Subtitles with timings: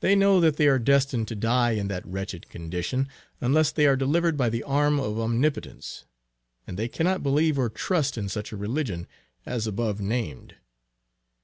[0.00, 3.06] They know that they are destined to die in that wretched condition,
[3.40, 6.04] unless they are delivered by the arm of Omnipotence.
[6.66, 9.06] And they cannot believe or trust in such a religion,
[9.46, 10.56] as above named.